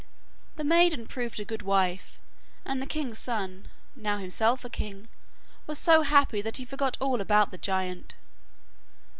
[0.55, 2.17] The maiden proved a good wife,
[2.65, 5.09] and the king's son, now himself a king,
[5.67, 8.15] was so happy that he forgot all about the giant.